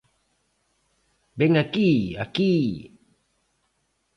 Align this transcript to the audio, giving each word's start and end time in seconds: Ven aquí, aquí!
Ven 1.41 1.53
aquí, 1.63 1.91
aquí! 2.25 2.55